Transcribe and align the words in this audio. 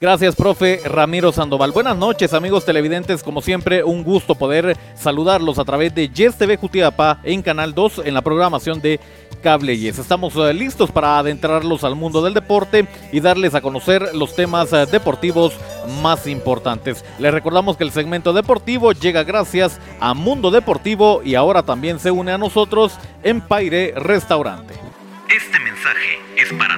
Gracias, 0.00 0.36
profe 0.36 0.80
Ramiro 0.84 1.32
Sandoval. 1.32 1.72
Buenas 1.72 1.96
noches, 1.96 2.32
amigos 2.32 2.64
televidentes. 2.64 3.24
Como 3.24 3.42
siempre, 3.42 3.82
un 3.82 4.04
gusto 4.04 4.36
poder 4.36 4.76
saludarlos 4.94 5.58
a 5.58 5.64
través 5.64 5.92
de 5.92 6.08
Yes 6.08 6.38
TV 6.38 6.56
Jutiapa 6.56 7.18
en 7.24 7.42
Canal 7.42 7.74
2 7.74 8.02
en 8.04 8.14
la 8.14 8.22
programación 8.22 8.80
de 8.80 9.00
Cable 9.42 9.76
Yes. 9.76 9.98
Estamos 9.98 10.36
eh, 10.36 10.54
listos 10.54 10.92
para 10.92 11.18
adentrarlos 11.18 11.82
al 11.82 11.96
mundo 11.96 12.22
del 12.22 12.32
deporte 12.32 12.86
y 13.10 13.18
darles 13.18 13.56
a 13.56 13.60
conocer 13.60 14.14
los 14.14 14.36
temas 14.36 14.72
eh, 14.72 14.86
deportivos 14.86 15.54
más 16.00 16.28
importantes. 16.28 17.04
Les 17.18 17.34
recordamos 17.34 17.76
que 17.76 17.82
el 17.82 17.90
segmento 17.90 18.32
deportivo 18.32 18.92
llega 18.92 19.24
gracias 19.24 19.80
a 19.98 20.14
Mundo 20.14 20.52
Deportivo 20.52 21.22
y 21.24 21.34
ahora 21.34 21.64
también 21.64 21.98
se 21.98 22.12
une 22.12 22.30
a 22.30 22.38
nosotros 22.38 22.96
Empire 23.24 23.94
Restaurante. 23.96 24.74
Este 25.28 25.58
mensaje 25.58 26.20
es 26.36 26.52
para. 26.52 26.77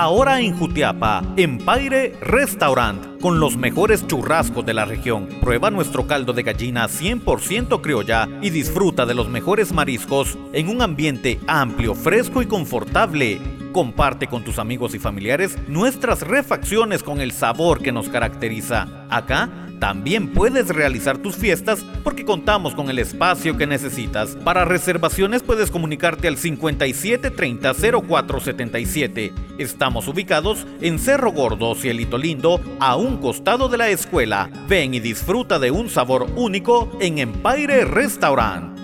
Ahora 0.00 0.40
en 0.40 0.56
Jutiapa, 0.56 1.24
Empire 1.36 2.14
Restaurant, 2.20 3.20
con 3.20 3.40
los 3.40 3.56
mejores 3.56 4.06
churrascos 4.06 4.64
de 4.64 4.72
la 4.72 4.84
región. 4.84 5.26
Prueba 5.40 5.72
nuestro 5.72 6.06
caldo 6.06 6.32
de 6.32 6.44
gallina 6.44 6.86
100% 6.86 7.80
criolla 7.80 8.28
y 8.40 8.50
disfruta 8.50 9.06
de 9.06 9.14
los 9.14 9.28
mejores 9.28 9.72
mariscos 9.72 10.38
en 10.52 10.68
un 10.68 10.82
ambiente 10.82 11.40
amplio, 11.48 11.96
fresco 11.96 12.42
y 12.42 12.46
confortable. 12.46 13.40
Comparte 13.72 14.26
con 14.26 14.44
tus 14.44 14.58
amigos 14.58 14.94
y 14.94 14.98
familiares 14.98 15.56
nuestras 15.68 16.22
refacciones 16.22 17.02
con 17.02 17.20
el 17.20 17.32
sabor 17.32 17.82
que 17.82 17.92
nos 17.92 18.08
caracteriza. 18.08 18.88
Acá 19.10 19.50
también 19.78 20.32
puedes 20.32 20.68
realizar 20.68 21.18
tus 21.18 21.36
fiestas 21.36 21.84
porque 22.02 22.24
contamos 22.24 22.74
con 22.74 22.90
el 22.90 22.98
espacio 22.98 23.56
que 23.56 23.66
necesitas. 23.66 24.36
Para 24.36 24.64
reservaciones 24.64 25.42
puedes 25.42 25.70
comunicarte 25.70 26.28
al 26.28 26.36
5730 26.36 27.74
0477. 27.74 29.32
Estamos 29.58 30.08
ubicados 30.08 30.66
en 30.80 30.98
Cerro 30.98 31.32
Gordo, 31.32 31.74
Cielito 31.74 32.18
Lindo, 32.18 32.60
a 32.80 32.96
un 32.96 33.18
costado 33.18 33.68
de 33.68 33.78
la 33.78 33.88
escuela. 33.88 34.50
Ven 34.68 34.94
y 34.94 35.00
disfruta 35.00 35.58
de 35.58 35.70
un 35.70 35.88
sabor 35.88 36.26
único 36.34 36.90
en 37.00 37.18
Empire 37.18 37.84
Restaurant. 37.84 38.77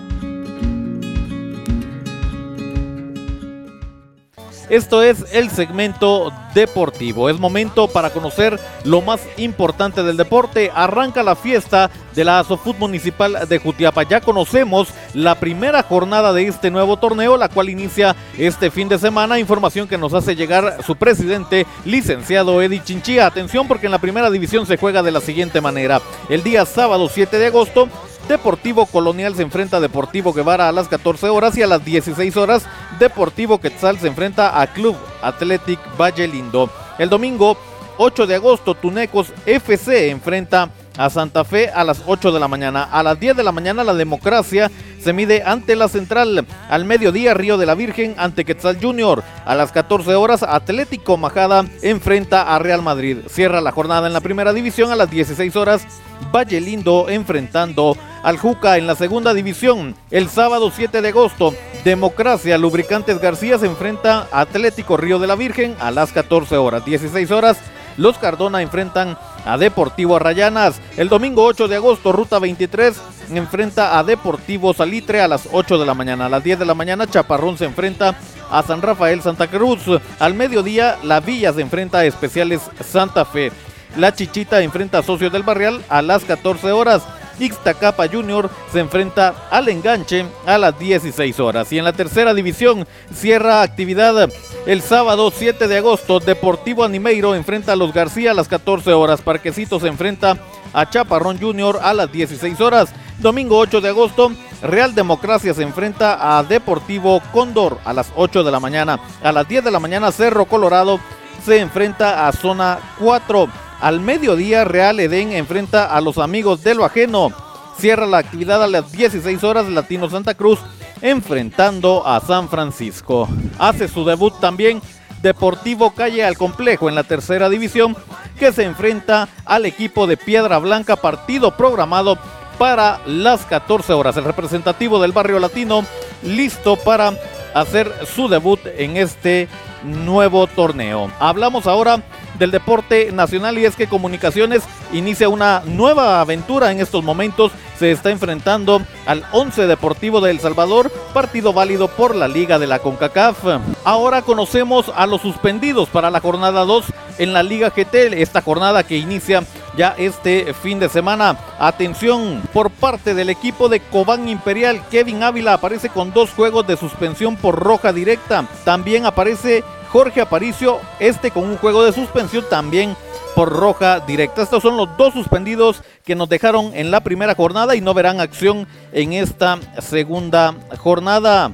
Esto 4.69 5.03
es 5.03 5.25
el 5.31 5.51
segmento 5.51 6.33
deportivo. 6.55 7.29
Es 7.29 7.39
momento 7.39 7.87
para 7.87 8.09
conocer 8.09 8.59
lo 8.83 9.01
más 9.01 9.21
importante 9.37 10.01
del 10.01 10.17
deporte. 10.17 10.71
Arranca 10.73 11.21
la 11.21 11.35
fiesta 11.35 11.91
de 12.15 12.23
la 12.23 12.39
Asofut 12.39 12.77
Municipal 12.77 13.47
de 13.47 13.59
Jutiapa. 13.59 14.03
Ya 14.03 14.21
conocemos 14.21 14.87
la 15.13 15.35
primera 15.35 15.83
jornada 15.83 16.33
de 16.33 16.47
este 16.47 16.71
nuevo 16.71 16.97
torneo, 16.97 17.37
la 17.37 17.49
cual 17.49 17.69
inicia 17.69 18.15
este 18.37 18.71
fin 18.71 18.89
de 18.89 18.97
semana. 18.97 19.37
Información 19.37 19.87
que 19.87 19.97
nos 19.97 20.13
hace 20.13 20.35
llegar 20.35 20.77
su 20.83 20.95
presidente, 20.95 21.67
licenciado 21.83 22.61
Eddie 22.61 22.83
Chinchilla. 22.83 23.27
Atención 23.27 23.67
porque 23.67 23.85
en 23.85 23.91
la 23.91 23.99
primera 23.99 24.31
división 24.31 24.65
se 24.65 24.77
juega 24.77 25.03
de 25.03 25.11
la 25.11 25.21
siguiente 25.21 25.61
manera. 25.61 26.01
El 26.29 26.41
día 26.41 26.65
sábado 26.65 27.07
7 27.07 27.37
de 27.37 27.47
agosto 27.47 27.87
Deportivo 28.27 28.87
Colonial 28.87 29.35
se 29.35 29.43
enfrenta 29.43 29.77
a 29.77 29.79
Deportivo 29.79 30.33
Guevara 30.33 30.67
a 30.67 30.71
las 30.71 30.87
14 30.87 31.29
horas 31.29 31.55
y 31.57 31.61
a 31.61 31.67
las 31.67 31.85
16 31.85 32.35
horas 32.37 32.65
Deportivo 32.97 33.59
Quetzal 33.59 33.99
se 33.99 34.07
enfrenta 34.07 34.59
a 34.59 34.65
Club 34.67 34.95
Athletic 35.21 35.79
Valle 35.99 36.27
Lindo. 36.27 36.69
El 36.97 37.09
domingo 37.09 37.55
8 37.97 38.25
de 38.25 38.35
agosto 38.35 38.73
Tunecos 38.73 39.31
FC 39.45 40.09
enfrenta 40.09 40.71
a 40.97 41.09
Santa 41.09 41.43
Fe 41.43 41.69
a 41.69 41.83
las 41.83 42.01
8 42.07 42.31
de 42.31 42.39
la 42.39 42.47
mañana. 42.47 42.83
A 42.83 43.03
las 43.03 43.19
10 43.19 43.37
de 43.37 43.43
la 43.43 43.51
mañana 43.51 43.83
la 43.83 43.93
democracia 43.93 44.71
se 44.99 45.13
mide 45.13 45.43
ante 45.45 45.75
la 45.75 45.87
central. 45.87 46.47
Al 46.67 46.85
mediodía 46.85 47.35
Río 47.35 47.57
de 47.57 47.65
la 47.65 47.75
Virgen 47.75 48.15
ante 48.17 48.43
Quetzal 48.43 48.79
Junior. 48.81 49.23
A 49.45 49.53
las 49.53 49.71
14 49.71 50.15
horas 50.15 50.41
Atlético 50.41 51.17
Majada 51.17 51.65
enfrenta 51.83 52.55
a 52.55 52.57
Real 52.59 52.81
Madrid. 52.81 53.19
Cierra 53.27 53.61
la 53.61 53.71
jornada 53.71 54.07
en 54.07 54.13
la 54.13 54.21
primera 54.21 54.51
división 54.51 54.91
a 54.91 54.95
las 54.95 55.11
16 55.11 55.55
horas. 55.55 55.85
Valle 56.33 56.59
Lindo 56.59 57.07
enfrentando 57.09 57.95
al 58.25 58.39
Juca 58.39 58.77
en 58.77 58.87
la 58.87 58.95
segunda 58.95 59.35
división. 59.35 59.95
El 60.09 60.29
sábado 60.29 60.71
7 60.75 61.03
de 61.03 61.09
agosto, 61.09 61.53
Democracia 61.83 62.57
Lubricantes 62.57 63.21
García 63.21 63.59
se 63.59 63.67
enfrenta 63.67 64.27
a 64.31 64.41
Atlético 64.41 64.97
Río 64.97 65.19
de 65.19 65.27
la 65.27 65.35
Virgen 65.35 65.75
a 65.79 65.91
las 65.91 66.11
14 66.11 66.57
horas. 66.57 66.83
16 66.83 67.29
horas, 67.29 67.57
los 67.97 68.17
Cardona 68.17 68.63
enfrentan 68.63 69.15
a 69.45 69.59
Deportivo 69.59 70.15
Arrayanas. 70.15 70.81
El 70.97 71.07
domingo 71.07 71.45
8 71.45 71.67
de 71.67 71.75
agosto, 71.75 72.11
Ruta 72.11 72.39
23 72.39 72.99
enfrenta 73.35 73.99
a 73.99 74.03
Deportivo 74.03 74.73
Salitre 74.73 75.21
a 75.21 75.27
las 75.27 75.47
8 75.51 75.77
de 75.77 75.85
la 75.85 75.93
mañana. 75.93 76.25
A 76.25 76.29
las 76.29 76.43
10 76.43 76.57
de 76.57 76.65
la 76.65 76.73
mañana, 76.73 77.05
Chaparrón 77.05 77.59
se 77.59 77.65
enfrenta 77.65 78.15
a 78.49 78.63
San 78.63 78.81
Rafael 78.81 79.21
Santa 79.21 79.47
Cruz. 79.47 79.81
Al 80.17 80.33
mediodía, 80.33 80.97
La 81.03 81.19
Villa 81.19 81.53
se 81.53 81.61
enfrenta 81.61 81.99
a 81.99 82.05
Especiales 82.05 82.61
Santa 82.83 83.23
Fe. 83.23 83.51
La 83.97 84.15
Chichita 84.15 84.61
enfrenta 84.61 84.97
a 84.97 85.03
Socios 85.03 85.31
del 85.31 85.43
Barrial 85.43 85.85
a 85.89 86.01
las 86.01 86.23
14 86.23 86.71
horas. 86.71 87.03
Ixtacapa 87.39 88.07
Junior 88.07 88.49
se 88.71 88.79
enfrenta 88.79 89.47
al 89.49 89.69
enganche 89.69 90.25
a 90.45 90.57
las 90.57 90.77
16 90.77 91.39
horas. 91.39 91.71
Y 91.71 91.77
en 91.77 91.85
la 91.85 91.93
tercera 91.93 92.33
división 92.33 92.87
cierra 93.13 93.61
actividad 93.61 94.29
el 94.65 94.81
sábado 94.81 95.31
7 95.35 95.67
de 95.67 95.77
agosto. 95.77 96.19
Deportivo 96.19 96.83
Animeiro 96.83 97.35
enfrenta 97.35 97.73
a 97.73 97.75
los 97.75 97.93
García 97.93 98.31
a 98.31 98.33
las 98.35 98.47
14 98.47 98.93
horas. 98.93 99.21
Parquecito 99.21 99.79
se 99.79 99.87
enfrenta 99.87 100.37
a 100.73 100.89
Chaparrón 100.89 101.39
Junior 101.39 101.79
a 101.81 101.93
las 101.93 102.11
16 102.11 102.59
horas. 102.61 102.93
Domingo 103.19 103.57
8 103.57 103.79
de 103.79 103.89
agosto, 103.89 104.31
Real 104.61 104.93
Democracia 104.93 105.53
se 105.53 105.63
enfrenta 105.63 106.37
a 106.37 106.43
Deportivo 106.43 107.21
Cóndor 107.31 107.79
a 107.85 107.93
las 107.93 108.11
8 108.15 108.43
de 108.43 108.51
la 108.51 108.59
mañana. 108.59 108.99
A 109.23 109.31
las 109.31 109.47
10 109.47 109.63
de 109.63 109.71
la 109.71 109.79
mañana, 109.79 110.11
Cerro 110.11 110.45
Colorado 110.45 110.99
se 111.45 111.59
enfrenta 111.59 112.27
a 112.27 112.31
Zona 112.33 112.79
4. 112.99 113.47
Al 113.85 113.99
mediodía, 113.99 114.63
Real 114.63 114.99
Edén 114.99 115.31
enfrenta 115.31 115.85
a 115.85 116.01
los 116.01 116.17
amigos 116.17 116.63
de 116.63 116.73
lo 116.73 116.85
ajeno. 116.85 117.31
Cierra 117.77 118.07
la 118.07 118.17
actividad 118.17 118.63
a 118.63 118.67
las 118.67 118.91
16 118.91 119.43
horas 119.43 119.69
Latino 119.69 120.09
Santa 120.09 120.33
Cruz 120.33 120.57
enfrentando 121.03 122.01
a 122.03 122.19
San 122.19 122.49
Francisco. 122.49 123.29
Hace 123.59 123.87
su 123.87 124.03
debut 124.03 124.33
también 124.39 124.81
Deportivo 125.21 125.91
Calle 125.91 126.25
al 126.25 126.35
Complejo 126.35 126.89
en 126.89 126.95
la 126.95 127.03
tercera 127.03 127.47
división 127.47 127.95
que 128.39 128.51
se 128.51 128.63
enfrenta 128.63 129.29
al 129.45 129.67
equipo 129.67 130.07
de 130.07 130.17
Piedra 130.17 130.57
Blanca, 130.57 130.95
partido 130.95 131.55
programado 131.55 132.17
para 132.57 133.01
las 133.05 133.45
14 133.45 133.93
horas. 133.93 134.17
El 134.17 134.23
representativo 134.23 134.99
del 134.99 135.11
barrio 135.11 135.37
latino 135.37 135.85
listo 136.23 136.75
para 136.75 137.13
hacer 137.53 137.93
su 138.15 138.29
debut 138.29 138.61
en 138.65 138.97
este 138.97 139.47
nuevo 139.83 140.47
torneo. 140.47 141.11
Hablamos 141.19 141.67
ahora 141.67 142.01
del 142.37 142.51
deporte 142.51 143.11
nacional 143.11 143.57
y 143.57 143.65
es 143.65 143.75
que 143.75 143.87
Comunicaciones 143.87 144.63
inicia 144.91 145.29
una 145.29 145.61
nueva 145.65 146.21
aventura 146.21 146.71
en 146.71 146.79
estos 146.79 147.03
momentos. 147.03 147.51
Se 147.77 147.91
está 147.91 148.09
enfrentando 148.09 148.81
al 149.05 149.25
11 149.31 149.67
Deportivo 149.67 150.21
de 150.21 150.31
El 150.31 150.39
Salvador, 150.39 150.91
partido 151.13 151.53
válido 151.53 151.87
por 151.87 152.15
la 152.15 152.27
Liga 152.27 152.59
de 152.59 152.67
la 152.67 152.79
CONCACAF. 152.79 153.37
Ahora 153.83 154.21
conocemos 154.21 154.91
a 154.95 155.05
los 155.07 155.21
suspendidos 155.21 155.89
para 155.89 156.09
la 156.09 156.21
jornada 156.21 156.63
2 156.65 156.85
en 157.17 157.33
la 157.33 157.43
Liga 157.43 157.69
GT, 157.69 158.21
esta 158.21 158.41
jornada 158.41 158.83
que 158.83 158.97
inicia 158.97 159.43
ya 159.77 159.93
este 159.97 160.53
fin 160.53 160.79
de 160.79 160.89
semana. 160.89 161.37
Atención 161.59 162.41
por 162.53 162.69
parte 162.69 163.13
del 163.13 163.29
equipo 163.29 163.69
de 163.69 163.79
Cobán 163.79 164.29
Imperial, 164.29 164.81
Kevin 164.89 165.23
Ávila 165.23 165.53
aparece 165.53 165.89
con 165.89 166.13
dos 166.13 166.31
juegos 166.31 166.65
de 166.67 166.77
suspensión 166.77 167.35
por 167.35 167.59
roja 167.59 167.91
directa. 167.93 168.45
También 168.63 169.05
aparece 169.05 169.63
Jorge 169.95 170.19
Aparicio, 170.19 170.81
este 170.99 171.31
con 171.31 171.45
un 171.45 171.55
juego 171.55 171.85
de 171.85 171.93
suspensión 171.93 172.43
también 172.49 172.97
por 173.33 173.47
roja 173.47 174.01
directa. 174.01 174.41
Estos 174.41 174.61
son 174.61 174.75
los 174.75 174.89
dos 174.97 175.13
suspendidos 175.13 175.83
que 176.03 176.15
nos 176.15 176.27
dejaron 176.27 176.71
en 176.75 176.91
la 176.91 176.99
primera 176.99 177.33
jornada 177.33 177.77
y 177.77 177.79
no 177.79 177.93
verán 177.93 178.19
acción 178.19 178.67
en 178.91 179.13
esta 179.13 179.57
segunda 179.79 180.53
jornada. 180.79 181.49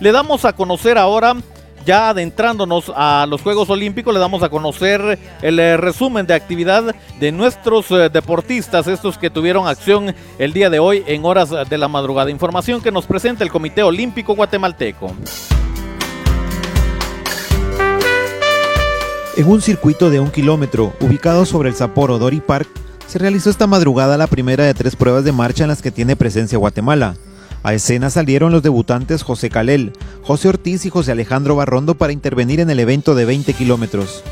Le 0.00 0.12
damos 0.12 0.44
a 0.44 0.52
conocer 0.52 0.98
ahora 0.98 1.34
ya 1.86 2.10
adentrándonos 2.10 2.92
a 2.94 3.24
los 3.26 3.40
Juegos 3.40 3.70
Olímpicos, 3.70 4.12
le 4.12 4.20
damos 4.20 4.42
a 4.42 4.50
conocer 4.50 5.18
el 5.40 5.58
eh, 5.58 5.78
resumen 5.78 6.26
de 6.26 6.34
actividad 6.34 6.94
de 7.18 7.32
nuestros 7.32 7.90
eh, 7.90 8.10
deportistas, 8.10 8.86
estos 8.86 9.16
que 9.16 9.30
tuvieron 9.30 9.66
acción 9.66 10.14
el 10.38 10.52
día 10.52 10.68
de 10.68 10.78
hoy 10.78 11.04
en 11.06 11.24
horas 11.24 11.48
de 11.70 11.78
la 11.78 11.88
madrugada. 11.88 12.30
Información 12.30 12.82
que 12.82 12.92
nos 12.92 13.06
presenta 13.06 13.42
el 13.44 13.50
Comité 13.50 13.82
Olímpico 13.82 14.34
Guatemalteco. 14.34 15.16
En 19.34 19.48
un 19.48 19.62
circuito 19.62 20.10
de 20.10 20.20
un 20.20 20.30
kilómetro, 20.30 20.92
ubicado 21.00 21.46
sobre 21.46 21.70
el 21.70 21.74
Sapporo 21.74 22.18
Dory 22.18 22.40
Park, 22.40 22.68
se 23.06 23.18
realizó 23.18 23.48
esta 23.48 23.66
madrugada 23.66 24.18
la 24.18 24.26
primera 24.26 24.64
de 24.64 24.74
tres 24.74 24.94
pruebas 24.94 25.24
de 25.24 25.32
marcha 25.32 25.64
en 25.64 25.68
las 25.68 25.80
que 25.80 25.90
tiene 25.90 26.16
presencia 26.16 26.58
Guatemala. 26.58 27.16
A 27.62 27.72
escena 27.72 28.10
salieron 28.10 28.52
los 28.52 28.62
debutantes 28.62 29.22
José 29.22 29.48
Calel, 29.48 29.94
José 30.22 30.50
Ortiz 30.50 30.84
y 30.84 30.90
José 30.90 31.12
Alejandro 31.12 31.56
Barrondo 31.56 31.94
para 31.94 32.12
intervenir 32.12 32.60
en 32.60 32.68
el 32.68 32.78
evento 32.78 33.14
de 33.14 33.24
20 33.24 33.54
kilómetros. 33.54 34.22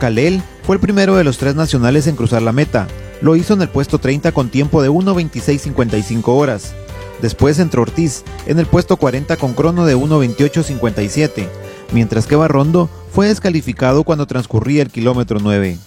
Calel 0.00 0.42
fue 0.64 0.74
el 0.74 0.80
primero 0.80 1.14
de 1.14 1.22
los 1.22 1.38
tres 1.38 1.54
nacionales 1.54 2.08
en 2.08 2.16
cruzar 2.16 2.42
la 2.42 2.52
meta. 2.52 2.88
Lo 3.20 3.36
hizo 3.36 3.54
en 3.54 3.62
el 3.62 3.68
puesto 3.68 3.98
30 3.98 4.32
con 4.32 4.48
tiempo 4.48 4.82
de 4.82 4.90
1.26.55 4.90 6.22
horas. 6.26 6.74
Después 7.22 7.60
entró 7.60 7.82
Ortiz 7.82 8.24
en 8.46 8.58
el 8.58 8.66
puesto 8.66 8.96
40 8.96 9.36
con 9.36 9.52
crono 9.54 9.86
de 9.86 9.96
1.28.57, 9.96 11.46
mientras 11.92 12.26
que 12.26 12.34
Barrondo 12.34 12.88
fue 13.12 13.28
descalificado 13.28 14.04
cuando 14.04 14.26
transcurría 14.26 14.82
el 14.82 14.90
kilómetro 14.90 15.38
9. 15.40 15.78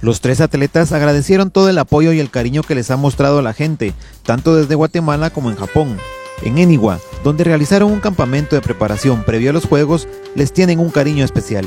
Los 0.00 0.20
tres 0.20 0.40
atletas 0.40 0.92
agradecieron 0.92 1.50
todo 1.50 1.68
el 1.70 1.78
apoyo 1.78 2.12
y 2.12 2.20
el 2.20 2.30
cariño 2.30 2.62
que 2.62 2.74
les 2.74 2.90
ha 2.90 2.96
mostrado 2.96 3.40
la 3.40 3.54
gente, 3.54 3.94
tanto 4.22 4.54
desde 4.54 4.74
Guatemala 4.74 5.30
como 5.30 5.50
en 5.50 5.56
Japón. 5.56 5.96
En 6.42 6.58
Eniwa, 6.58 6.98
donde 7.22 7.44
realizaron 7.44 7.90
un 7.90 8.00
campamento 8.00 8.54
de 8.56 8.62
preparación 8.62 9.24
previo 9.24 9.50
a 9.50 9.52
los 9.52 9.64
Juegos, 9.64 10.08
les 10.34 10.52
tienen 10.52 10.80
un 10.80 10.90
cariño 10.90 11.24
especial. 11.24 11.64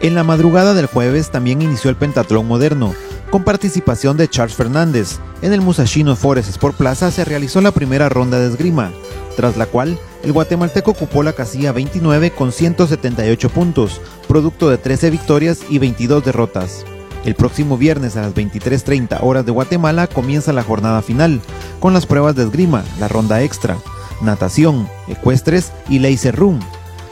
En 0.00 0.16
la 0.16 0.24
madrugada 0.24 0.74
del 0.74 0.86
jueves 0.86 1.30
también 1.30 1.62
inició 1.62 1.88
el 1.88 1.96
pentatlón 1.96 2.48
moderno, 2.48 2.94
con 3.30 3.44
participación 3.44 4.16
de 4.16 4.28
Charles 4.28 4.56
Fernández. 4.56 5.20
En 5.42 5.52
el 5.52 5.60
Musashino 5.60 6.16
Forest 6.16 6.48
Sport 6.48 6.76
Plaza 6.76 7.12
se 7.12 7.24
realizó 7.24 7.60
la 7.60 7.70
primera 7.70 8.08
ronda 8.08 8.40
de 8.40 8.48
esgrima, 8.48 8.90
tras 9.36 9.56
la 9.56 9.66
cual 9.66 9.98
el 10.22 10.32
guatemalteco 10.32 10.92
ocupó 10.92 11.22
la 11.22 11.32
casilla 11.32 11.72
29 11.72 12.30
con 12.30 12.52
178 12.52 13.48
puntos, 13.50 14.00
producto 14.28 14.70
de 14.70 14.78
13 14.78 15.10
victorias 15.10 15.60
y 15.68 15.78
22 15.78 16.24
derrotas. 16.24 16.84
El 17.24 17.34
próximo 17.34 17.78
viernes 17.78 18.16
a 18.16 18.22
las 18.22 18.34
23.30 18.34 19.18
horas 19.22 19.46
de 19.46 19.52
Guatemala 19.52 20.06
comienza 20.06 20.52
la 20.52 20.64
jornada 20.64 21.02
final, 21.02 21.40
con 21.78 21.92
las 21.92 22.06
pruebas 22.06 22.34
de 22.34 22.44
esgrima, 22.44 22.84
la 22.98 23.08
ronda 23.08 23.42
extra, 23.42 23.76
natación, 24.20 24.88
ecuestres 25.08 25.72
y 25.88 26.00
laser 26.00 26.34
room. 26.34 26.60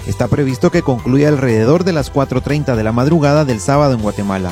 Está 0.06 0.28
previsto 0.28 0.70
que 0.70 0.82
concluya 0.82 1.28
alrededor 1.28 1.84
de 1.84 1.92
las 1.92 2.12
4.30 2.12 2.74
de 2.74 2.82
la 2.82 2.92
madrugada 2.92 3.44
del 3.44 3.60
sábado 3.60 3.94
en 3.94 4.02
Guatemala. 4.02 4.50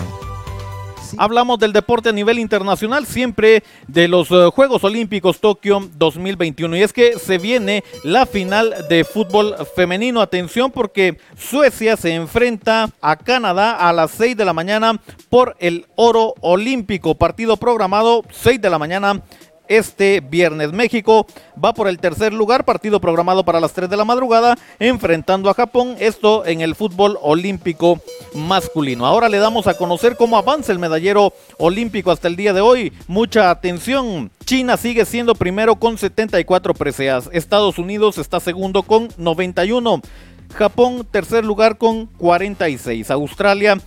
Hablamos 1.16 1.58
del 1.58 1.72
deporte 1.72 2.10
a 2.10 2.12
nivel 2.12 2.38
internacional, 2.38 3.06
siempre 3.06 3.62
de 3.87 4.08
los 4.08 4.31
eh, 4.31 4.49
Juegos 4.55 4.84
Olímpicos 4.84 5.40
Tokio 5.40 5.88
2021. 5.96 6.76
Y 6.76 6.82
es 6.82 6.93
que 6.93 7.19
se 7.19 7.38
viene 7.38 7.84
la 8.05 8.26
final 8.26 8.75
de 8.88 9.05
fútbol 9.05 9.55
femenino. 9.75 10.20
Atención 10.20 10.70
porque 10.70 11.19
Suecia 11.37 11.96
se 11.96 12.14
enfrenta 12.14 12.90
a 13.00 13.16
Canadá 13.16 13.72
a 13.72 13.93
las 13.93 14.10
6 14.12 14.37
de 14.37 14.44
la 14.44 14.52
mañana 14.52 15.00
por 15.28 15.56
el 15.60 15.87
oro 15.96 16.34
olímpico. 16.40 17.14
Partido 17.14 17.56
programado 17.56 18.25
6 18.31 18.61
de 18.61 18.70
la 18.70 18.78
mañana 18.78 19.22
este 19.68 20.20
viernes. 20.20 20.72
México 20.72 21.26
va 21.62 21.74
por 21.74 21.88
el 21.88 21.98
tercer 21.98 22.32
lugar, 22.32 22.64
partido 22.64 23.00
programado 23.00 23.44
para 23.44 23.60
las 23.60 23.72
3 23.72 23.88
de 23.88 23.96
la 23.96 24.04
madrugada, 24.04 24.56
enfrentando 24.78 25.50
a 25.50 25.54
Japón, 25.54 25.96
esto 25.98 26.44
en 26.46 26.60
el 26.60 26.74
fútbol 26.74 27.18
olímpico 27.22 28.00
masculino. 28.34 29.06
Ahora 29.06 29.28
le 29.28 29.38
damos 29.38 29.66
a 29.66 29.74
conocer 29.74 30.16
cómo 30.16 30.36
avanza 30.36 30.72
el 30.72 30.78
medallero 30.78 31.32
olímpico 31.58 32.10
hasta 32.10 32.28
el 32.28 32.36
día 32.36 32.52
de 32.52 32.60
hoy. 32.60 32.92
Mucha 33.06 33.50
atención. 33.50 34.30
China 34.44 34.76
sigue 34.76 35.04
siendo 35.04 35.34
primero 35.34 35.76
con 35.76 35.98
74 35.98 36.74
preseas. 36.74 37.28
Estados 37.32 37.78
Unidos 37.78 38.18
está 38.18 38.40
segundo 38.40 38.82
con 38.82 39.08
91. 39.16 40.00
Japón 40.54 41.06
tercer 41.10 41.44
lugar 41.44 41.76
con 41.78 42.06
46. 42.06 43.10
Australia 43.10 43.78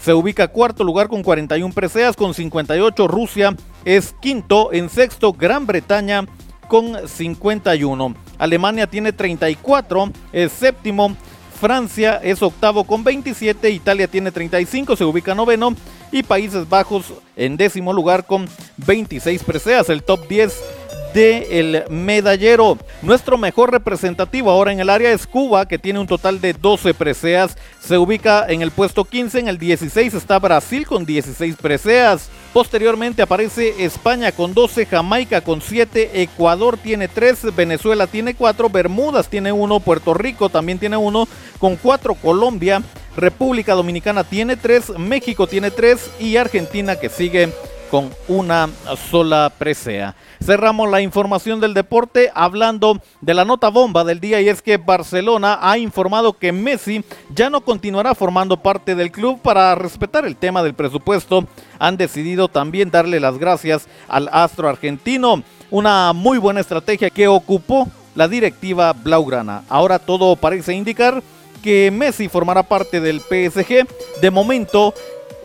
se 0.00 0.14
ubica 0.14 0.48
cuarto 0.48 0.84
lugar 0.84 1.08
con 1.08 1.22
41 1.22 1.74
preseas, 1.74 2.14
con 2.16 2.32
58. 2.32 3.08
Rusia 3.08 3.56
es 3.86 4.14
quinto. 4.20 4.72
En 4.72 4.90
sexto, 4.90 5.32
Gran 5.32 5.66
Bretaña 5.66 6.26
con 6.68 7.08
51. 7.08 8.14
Alemania 8.36 8.86
tiene 8.86 9.12
34. 9.14 10.10
Es 10.32 10.52
séptimo. 10.52 11.16
Francia 11.58 12.20
es 12.22 12.42
octavo 12.42 12.84
con 12.84 13.02
27. 13.02 13.70
Italia 13.70 14.08
tiene 14.08 14.30
35. 14.30 14.96
Se 14.96 15.04
ubica 15.04 15.34
noveno. 15.34 15.74
Y 16.12 16.22
Países 16.22 16.68
Bajos 16.68 17.14
en 17.36 17.56
décimo 17.56 17.92
lugar 17.92 18.26
con 18.26 18.48
26 18.78 19.42
preseas. 19.44 19.88
El 19.88 20.02
top 20.02 20.28
10 20.28 20.62
del 21.16 21.84
medallero. 21.88 22.76
Nuestro 23.00 23.38
mejor 23.38 23.72
representativo 23.72 24.50
ahora 24.50 24.70
en 24.70 24.80
el 24.80 24.90
área 24.90 25.12
es 25.12 25.26
Cuba, 25.26 25.66
que 25.66 25.78
tiene 25.78 25.98
un 25.98 26.06
total 26.06 26.42
de 26.42 26.52
12 26.52 26.92
preseas. 26.92 27.56
Se 27.80 27.96
ubica 27.96 28.44
en 28.46 28.60
el 28.60 28.70
puesto 28.70 29.06
15, 29.06 29.38
en 29.38 29.48
el 29.48 29.56
16 29.56 30.12
está 30.12 30.38
Brasil 30.38 30.86
con 30.86 31.06
16 31.06 31.56
preseas. 31.56 32.28
Posteriormente 32.52 33.22
aparece 33.22 33.82
España 33.82 34.30
con 34.30 34.52
12, 34.52 34.84
Jamaica 34.84 35.40
con 35.40 35.62
7, 35.62 36.20
Ecuador 36.20 36.76
tiene 36.76 37.08
3, 37.08 37.56
Venezuela 37.56 38.06
tiene 38.06 38.34
4, 38.34 38.68
Bermudas 38.68 39.28
tiene 39.28 39.52
1, 39.52 39.80
Puerto 39.80 40.12
Rico 40.12 40.50
también 40.50 40.78
tiene 40.78 40.98
1, 40.98 41.28
con 41.58 41.76
4 41.76 42.14
Colombia, 42.14 42.82
República 43.16 43.72
Dominicana 43.72 44.22
tiene 44.22 44.56
3, 44.56 44.98
México 44.98 45.46
tiene 45.46 45.70
3 45.70 46.10
y 46.20 46.36
Argentina 46.36 46.96
que 46.96 47.08
sigue 47.08 47.52
con 47.90 48.10
una 48.28 48.68
sola 49.10 49.52
presea. 49.56 50.14
Cerramos 50.44 50.90
la 50.90 51.00
información 51.00 51.60
del 51.60 51.74
deporte 51.74 52.30
hablando 52.34 53.00
de 53.20 53.34
la 53.34 53.44
nota 53.44 53.68
bomba 53.68 54.04
del 54.04 54.20
día 54.20 54.40
y 54.40 54.48
es 54.48 54.62
que 54.62 54.76
Barcelona 54.76 55.58
ha 55.60 55.78
informado 55.78 56.34
que 56.34 56.52
Messi 56.52 57.04
ya 57.34 57.50
no 57.50 57.62
continuará 57.62 58.14
formando 58.14 58.56
parte 58.56 58.94
del 58.94 59.10
club 59.10 59.40
para 59.40 59.74
respetar 59.74 60.24
el 60.26 60.36
tema 60.36 60.62
del 60.62 60.74
presupuesto. 60.74 61.46
Han 61.78 61.96
decidido 61.96 62.48
también 62.48 62.90
darle 62.90 63.20
las 63.20 63.38
gracias 63.38 63.88
al 64.08 64.28
astro 64.32 64.68
argentino. 64.68 65.42
Una 65.70 66.12
muy 66.12 66.38
buena 66.38 66.60
estrategia 66.60 67.10
que 67.10 67.28
ocupó 67.28 67.88
la 68.14 68.28
directiva 68.28 68.92
Blaugrana. 68.92 69.64
Ahora 69.68 69.98
todo 69.98 70.36
parece 70.36 70.74
indicar 70.74 71.22
que 71.62 71.90
Messi 71.90 72.28
formará 72.28 72.62
parte 72.62 73.00
del 73.00 73.20
PSG. 73.20 73.86
De 74.20 74.30
momento, 74.30 74.94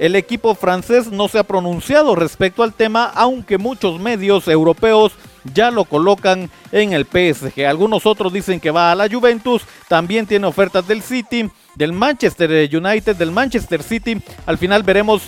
el 0.01 0.15
equipo 0.15 0.55
francés 0.55 1.11
no 1.11 1.27
se 1.27 1.37
ha 1.37 1.43
pronunciado 1.43 2.15
respecto 2.15 2.63
al 2.63 2.73
tema, 2.73 3.05
aunque 3.13 3.59
muchos 3.59 3.99
medios 3.99 4.47
europeos 4.47 5.13
ya 5.53 5.69
lo 5.69 5.85
colocan 5.85 6.49
en 6.71 6.93
el 6.93 7.05
PSG. 7.05 7.67
Algunos 7.67 8.07
otros 8.07 8.33
dicen 8.33 8.59
que 8.59 8.71
va 8.71 8.91
a 8.91 8.95
la 8.95 9.07
Juventus, 9.07 9.61
también 9.87 10.25
tiene 10.25 10.47
ofertas 10.47 10.87
del 10.87 11.03
City, 11.03 11.51
del 11.75 11.93
Manchester 11.93 12.67
United, 12.75 13.15
del 13.15 13.29
Manchester 13.29 13.83
City. 13.83 14.19
Al 14.47 14.57
final 14.57 14.81
veremos 14.81 15.21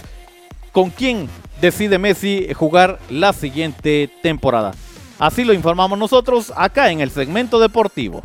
con 0.72 0.89
quién 0.89 1.30
decide 1.62 2.00
Messi 2.00 2.51
jugar 2.56 2.98
la 3.12 3.32
siguiente 3.32 4.10
temporada. 4.24 4.72
Así 5.20 5.44
lo 5.44 5.53
informamos 5.53 6.00
nosotros 6.00 6.51
acá 6.56 6.89
en 6.89 7.00
el 7.00 7.12
segmento 7.12 7.60
deportivo. 7.60 8.24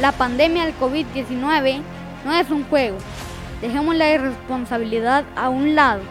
La 0.00 0.12
pandemia 0.12 0.64
del 0.64 0.74
COVID-19 0.78 1.82
no 2.24 2.32
es 2.32 2.50
un 2.50 2.64
juego. 2.64 2.98
Dejemos 3.60 3.94
la 3.94 4.12
irresponsabilidad 4.12 5.24
a 5.36 5.48
un 5.48 5.74
lado. 5.74 6.02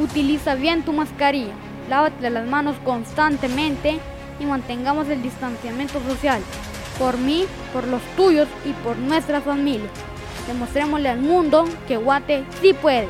Utiliza 0.00 0.54
bien 0.54 0.82
tu 0.82 0.92
mascarilla. 0.92 1.52
Lávate 1.88 2.30
las 2.30 2.46
manos 2.46 2.76
constantemente 2.84 3.98
y 4.38 4.44
mantengamos 4.44 5.08
el 5.08 5.22
distanciamiento 5.22 6.00
social. 6.08 6.40
Por 6.98 7.18
mí, 7.18 7.46
por 7.72 7.86
los 7.86 8.02
tuyos 8.16 8.48
y 8.64 8.72
por 8.84 8.96
nuestra 8.96 9.40
familia. 9.40 9.88
Demostrémosle 10.46 11.08
al 11.08 11.20
mundo 11.20 11.64
que 11.88 11.96
Guate 11.96 12.44
sí 12.60 12.72
puede. 12.74 13.08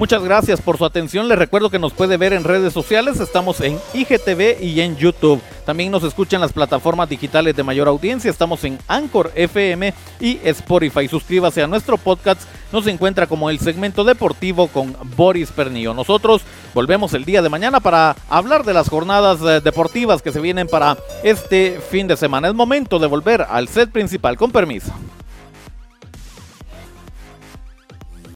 Muchas 0.00 0.24
gracias 0.24 0.62
por 0.62 0.78
su 0.78 0.86
atención. 0.86 1.28
Les 1.28 1.38
recuerdo 1.38 1.68
que 1.68 1.78
nos 1.78 1.92
puede 1.92 2.16
ver 2.16 2.32
en 2.32 2.42
redes 2.42 2.72
sociales. 2.72 3.20
Estamos 3.20 3.60
en 3.60 3.78
IGTV 3.92 4.58
y 4.58 4.80
en 4.80 4.96
YouTube. 4.96 5.42
También 5.66 5.90
nos 5.90 6.04
escuchan 6.04 6.40
las 6.40 6.54
plataformas 6.54 7.06
digitales 7.06 7.54
de 7.54 7.62
mayor 7.62 7.86
audiencia. 7.86 8.30
Estamos 8.30 8.64
en 8.64 8.78
Anchor 8.88 9.30
FM 9.34 9.92
y 10.18 10.40
Spotify. 10.42 11.06
Suscríbase 11.06 11.62
a 11.62 11.66
nuestro 11.66 11.98
podcast. 11.98 12.40
Nos 12.72 12.86
encuentra 12.86 13.26
como 13.26 13.50
el 13.50 13.58
segmento 13.58 14.02
deportivo 14.02 14.68
con 14.68 14.96
Boris 15.18 15.50
Pernillo. 15.52 15.92
Nosotros 15.92 16.40
volvemos 16.72 17.12
el 17.12 17.26
día 17.26 17.42
de 17.42 17.50
mañana 17.50 17.80
para 17.80 18.16
hablar 18.30 18.64
de 18.64 18.72
las 18.72 18.88
jornadas 18.88 19.38
eh, 19.42 19.60
deportivas 19.62 20.22
que 20.22 20.32
se 20.32 20.40
vienen 20.40 20.66
para 20.66 20.96
este 21.22 21.78
fin 21.90 22.08
de 22.08 22.16
semana. 22.16 22.48
Es 22.48 22.54
momento 22.54 22.98
de 22.98 23.06
volver 23.06 23.42
al 23.42 23.68
set 23.68 23.90
principal. 23.90 24.38
Con 24.38 24.50
permiso. 24.50 24.94